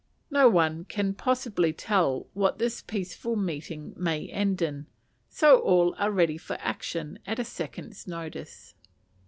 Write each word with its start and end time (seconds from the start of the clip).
No 0.31 0.49
one 0.49 0.85
can 0.85 1.13
possibly 1.13 1.71
tell 1.73 2.25
what 2.33 2.57
this 2.57 2.81
peaceful 2.81 3.35
meeting 3.35 3.93
may 3.95 4.25
end 4.29 4.59
in, 4.59 4.87
so 5.29 5.59
all 5.59 5.93
are 5.99 6.09
ready 6.09 6.39
for 6.39 6.57
action 6.59 7.19
at 7.27 7.37
a 7.37 7.45
second's 7.45 8.07
notice. 8.07 8.73